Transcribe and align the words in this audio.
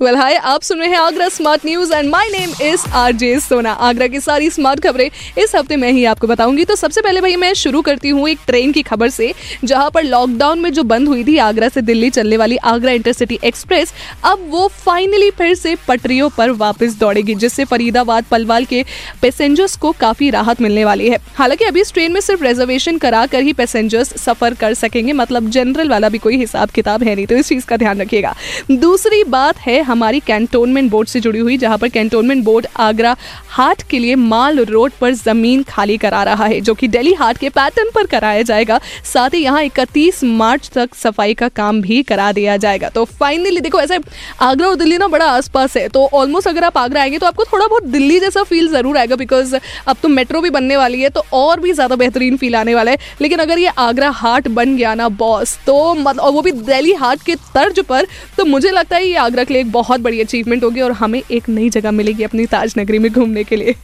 well 0.00 0.16
hi 0.16 0.34
आप 0.36 0.62
सुन 0.62 0.78
रहे 0.78 0.88
हैं 0.88 0.96
Agra 0.96 1.28
smart 1.28 1.64
news 1.66 1.92
and 1.94 2.08
my 2.10 2.28
name 2.30 2.50
is 2.62 2.82
RJ 2.94 3.38
Sona 3.40 3.70
Agra 3.72 4.06
की 4.06 4.20
सारी 4.20 4.48
स्मार्ट 4.50 4.80
खबरें 4.80 5.10
इस 5.38 5.54
हफ़्ते 5.56 5.76
मैं 5.76 5.92
ही 5.92 6.04
आपको 6.04 6.26
बताऊँगी। 6.26 6.64
तो 6.64 6.74
सबसे 6.76 7.00
पहले 7.00 7.20
भाई, 7.20 7.36
मैं 7.36 7.52
शुरू 7.54 7.80
करती 7.82 8.08
हूँ 8.08 8.28
एक 8.28 8.38
ट्रेन 8.46 8.72
की 8.72 8.82
खबर 8.82 9.10
से, 9.10 9.32
जहाँ 9.64 9.90
पर 9.90 10.04
लॉकडाउन 10.04 10.60
में 10.60 10.72
जो 10.72 10.82
बंद 10.84 11.08
हुई 11.08 11.24
थी 11.24 11.36
आगरा 11.38 11.68
से 11.68 11.82
दिल्ली 11.82 12.10
चलने 12.10 12.36
वाली 12.36 12.56
आगरा 12.64 12.92
इंटरसिटी 12.92 13.38
एक्सप्रेस 13.44 13.92
अब 14.24 14.44
वो 14.50 14.66
फाइनली 14.76 15.30
फिर 15.30 15.54
से 15.54 15.74
पटरियों 15.88 16.28
पर 16.36 16.50
वापस 16.56 16.98
दौड़ेगी, 16.98 17.34
जिससे 17.36 17.64
फरीदाबाद, 17.64 18.24
पलवाल 18.24 18.64
के 18.64 18.84
पैसेंजर्स 19.22 19.76
को 19.76 19.92
काफ़ी 20.00 20.30
राहत 20.30 20.60
मिलने 20.60 20.84
वाली 20.84 21.08
है। 21.08 21.18
हालाँकि 21.34 21.64
अभी 21.64 21.80
इस 21.80 21.92
ट्रेन 21.92 22.12
में 22.12 22.20
सिर्फ़ 22.20 22.44
रिजर्वेशन 22.44 22.98
करा 22.98 23.24
कर 23.26 23.42
ही 23.42 23.52
पैसेंजर्स 23.54 24.14
सफ़र 24.18 24.54
कर 24.56 24.74
सकेंगे 24.74 25.12
मतलब 25.14 25.48
जनरल 25.50 25.88
वाला 25.88 26.08
भी 26.08 26.18
कोई 26.18 26.36
हिसाब 26.36 26.70
किताब 26.70 27.02
है 27.02 27.14
नहीं 27.14 27.26
तो 27.26 27.36
इस 27.36 27.48
चीज़ 27.48 27.66
का 27.66 27.76
ध्यान 27.76 28.00
रखिएगा। 28.00 28.34
दूसरी 28.70 29.24
बात 29.26 29.58
है 29.58 29.84
हमारी 29.86 30.20
कैंटोनमेंट 30.22 30.90
बोर्ड 30.90 31.08
से 31.08 31.20
जुड़ी 31.20 31.38
हुई, 31.38 31.56
जहाँ 31.58 31.78
पर 31.78 31.88
कैंटोनमेंट 31.90 32.44
बोर्ड 32.44 32.66
आगरा 32.78 33.16
हाट 33.50 33.82
के 33.82 33.98
लिए 33.98 34.14
माल 34.16 34.58
रोड 34.60 34.92
पर 35.00 35.12
ज़मीन 35.14 35.62
खाली 35.64 35.96
करा 35.98 36.22
रहा 36.24 36.44
है, 36.44 36.60
जो 36.60 36.74
कि 36.74 36.88
दिल्ली 36.88 37.12
हाट 37.14 37.38
के 37.38 37.48
पैटर्न 37.50 37.90
पर 37.94 38.06
कराया 38.06 38.42
जाएगा। 38.44 38.80
साथ 39.04 39.34
ही 39.34 39.38
यहाँ 39.38 39.62
इकतीस 39.64 40.22
मार्च 40.24 40.70
तक 40.74 40.94
सफ़ाई 40.94 41.34
का 41.34 41.48
काम 41.50 41.80
भी 41.82 42.02
करा 42.04 42.30
दिया 42.32 42.56
जाएगा। 42.58 42.88
तो 42.88 43.04
फाइनली 43.14 43.60
देखो, 43.60 43.80
ऐसे 43.80 43.98
आगरा 44.40 44.68
और 44.68 44.76
दिल्ली 44.76 44.98
ना 44.98 45.08
बड़ा 45.08 45.26
आसपास 45.26 45.76
है 45.76 45.86
तो 45.88 46.04
ऑलमोस्ट 46.14 46.48
अगर 46.48 46.64
आप 46.64 46.78
आगरा 46.78 47.00
आएँगे 47.02 47.18
तो 47.18 47.26
आपको 47.26 47.44
थोड़ा 47.44 47.66
बहुत 47.66 47.84
दिल्ली 47.86 48.18
जैसा 48.20 48.42
फील 48.44 48.68
ज़रूर 48.68 48.98
आएगा 48.98 49.16
बिकॉज़ 49.16 49.54
अब 49.54 49.96
तो 50.02 50.08
मेट्रो 50.08 50.40
भी 50.40 50.50
बनने 50.50 50.76
वाली 50.76 51.00
है 51.00 51.08
तो 51.10 51.24
और 51.34 51.60
भी 51.60 51.72
ज़्यादा 51.72 51.96
बेहतरीन 51.96 52.36
फील 52.36 52.56
आने 52.56 52.74
वाला 52.74 52.90
है। 52.90 52.98
लेकिन 53.20 53.38
अगर 53.38 53.58
ये 53.58 53.70
आगरा 53.78 54.08
हाट 54.12 54.48
बन 54.50 54.76
गया 54.76 54.94
ना 54.94 55.08
बॉस 55.16 55.56
तो 55.66 55.94
मतलब 55.94 56.34
वो 56.34 56.42
भी 56.42 56.52
दिल्ली 56.52 56.92
हाट 56.94 57.22
के 57.22 57.34
तर्ज 57.54 57.80
पर 57.80 58.06
तो 58.36 58.44
मुझे 58.44 58.70
लगता 58.70 58.96
है 58.96 59.06
ये 59.06 59.14
आगरा 59.16 59.44
के 59.44 59.54
लिए 59.54 59.62
एक 59.62 59.70
बहुत 59.76 60.00
बड़ी 60.00 60.20
अचीवमेंट 60.20 60.64
होगी 60.64 60.80
और 60.80 60.92
हमें 60.94 61.20
एक 61.22 61.48
नई 61.48 61.68
जगह 61.70 61.90
मिलेगी 61.92 62.24
अपनी 62.24 62.46
ताज 62.46 62.74
नगरी 62.78 62.98
में 62.98 63.10
घूमने 63.12 63.44
के 63.44 63.56
लिए। 63.56 63.74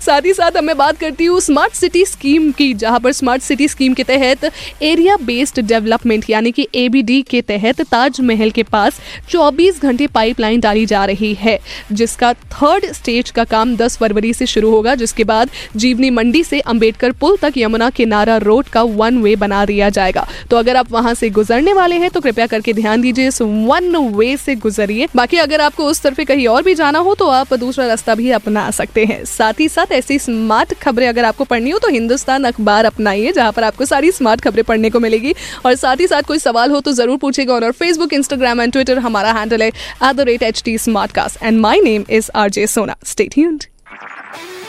साथ 0.00 0.22
ही 0.22 0.32
साथ 0.34 0.60
मैं 0.62 0.76
बात 0.76 0.98
करती 0.98 1.24
हूँ 1.24 1.40
स्मार्ट 1.40 1.72
सिटी 1.74 2.04
स्कीम 2.06 2.50
की, 2.52 2.72
जहाँ 2.74 3.00
पर 3.00 3.12
स्मार्ट 3.12 3.42
सिटी 3.42 3.68
स्कीम 3.68 3.94
के 3.94 4.04
तहत 4.04 4.50
एरिया 4.82 5.16
बेस्ड 5.22 5.60
डेवलपमेंट 5.62 6.24
यानी 6.30 6.50
कि 6.52 6.66
एबीडी 6.74 7.20
के 7.22 7.40
तहत 7.42 7.80
ताजमहल 7.82 8.50
के 8.50 8.62
पास 8.64 9.00
24 9.30 9.80
घंटे 9.82 10.06
पाइपलाइन 10.08 10.60
डाली 10.60 10.84
जा 10.86 11.04
रही 11.04 11.32
है, 11.34 11.58
जिसका 11.92 12.32
थर्ड 12.32 12.84
स्टेज 12.92 13.30
का 13.30 13.44
काम 13.46 13.76
10 13.76 13.96
फरवरी 13.96 14.32
से 14.32 14.46
शुरू 14.46 14.70
होगा। 14.70 14.94
जिसके 14.94 15.24
बाद 15.24 15.50
जीवनी 15.76 16.10
मंडी 16.10 16.42
से 16.44 16.60
अंबेडकर 16.62 17.12
पुल 17.14 17.36
तक 17.36 17.52
यमुना 17.56 17.90
किनारा 17.90 18.36
रोड 18.38 18.68
का 18.68 18.82
वन 18.82 19.18
वे 19.18 19.34
बना 19.36 19.64
दिया 19.64 19.88
जाएगा। 19.90 20.26
तो 20.50 20.56
अगर 20.56 20.76
आप 20.76 20.92
वहाँ 20.92 21.14
से 21.14 21.30
गुजरने 21.30 21.72
वाले 21.72 21.96
हैं 21.96 22.10
तो 22.10 22.20
कृपया 22.20 22.46
करके 22.46 22.72
ध्यान 22.72 23.00
दीजिए, 23.00 23.28
इस 23.28 23.42
वन 23.42 23.96
वे 24.16 24.36
से 24.36 24.54
गुजरिए। 24.58 25.08
बाकी 25.16 25.36
अगर 25.38 25.60
आपको 25.60 25.84
उस 25.84 26.00
तरफ़ 26.02 26.20
कहीं 26.22 26.46
और 26.48 26.62
भी 26.62 26.74
जाना 26.74 26.98
हो 26.98 27.14
तो 27.14 27.28
आप 27.30 27.54
दूसरा 27.56 27.86
रास्ता 27.86 28.14
भी 28.14 28.30
अपना 28.30 28.70
सकते 28.70 29.04
हैं। 29.04 29.24
साथ 29.26 29.60
ही 29.60 29.68
साथ 29.68 29.92
ऐसी 29.92 30.18
स्मार्ट 30.18 30.74
खबरें 30.82 31.06
अगर 31.08 31.24
आपको 31.24 31.44
पढ़नी 31.44 31.70
हो 31.70 31.78
तो 31.78 31.88
हिंदुस्तान 31.90 32.44
अखबार 32.44 32.84
अपनाइए 32.84 33.32
जहाँ 33.32 33.52
पर 33.52 33.64
आपको 33.64 33.84
सारी 33.84 34.10
स्मार्ट 34.12 34.40
खबरें 34.40 34.64
पढ़ने 34.64 34.90
को 34.90 35.00
मिलेगी। 35.00 35.34
और 35.66 35.74
साथ 35.74 36.00
ही 36.00 36.06
साथ 36.06 36.22
कोई 36.22 36.38
सवाल 36.38 36.70
हो 36.70 36.80
तो 36.80 36.92
ज़रूर 36.92 37.16
पूछेगा 37.18 37.54
और 37.54 37.70
फेसबुक 37.72 38.12
इंस्टाग्राम 38.12 38.60
एंड 38.60 38.72
ट्विटर 38.72 38.98
हमारा 38.98 39.32
हैंडल 39.32 39.62
है 39.62 39.68
at 39.68 40.14
the 40.16 40.20
rate 40.28 40.42
H 40.42 40.62
T 40.64 40.78
smart 40.78 41.12
cast 41.12 41.42
and 41.42 41.60
my 41.60 41.80
name 41.80 42.04
is 42.10 42.30
R 42.34 42.50
J 42.50 42.66
Sona 42.66 42.96
state 43.04 43.66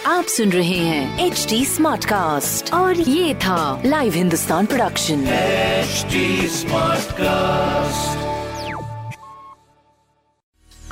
आप 0.08 0.26
सुन 0.26 0.50
रहे 0.50 0.78
हैं 0.78 1.26
एच 1.26 1.46
डी 1.50 1.64
स्मार्ट 1.66 2.06
कास्ट 2.06 2.74
और 2.74 3.00
ये 3.00 3.34
था 3.36 3.82
live 3.86 4.14
Hindustan 4.14 4.66
production 4.66 5.26
HD 5.80 6.20
Smartcast. 6.54 8.29